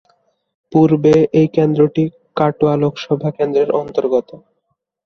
পূর্বে 0.71 1.13
এই 1.33 1.47
কেন্দ্রটি 1.55 2.03
কাটোয়া 2.37 2.75
লোকসভা 2.77 3.29
কেন্দ্রেরঅন্তর্গত। 3.37 4.29